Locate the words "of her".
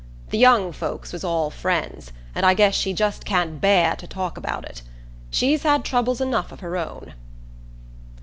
6.51-6.75